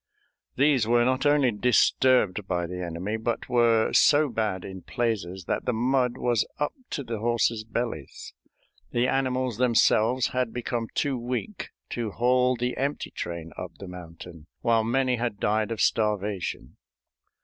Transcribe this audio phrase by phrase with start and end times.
[0.55, 5.65] These were not only disturbed by the enemy, but were so bad in places that
[5.65, 8.33] the mud was up to the horses' bellies.
[8.89, 14.47] The animals themselves had become too weak to haul the empty train up the mountain,
[14.61, 16.77] while many had died of starvation.